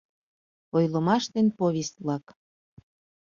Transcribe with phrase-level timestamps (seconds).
[0.75, 2.25] Ойлымаш ден повесть-влак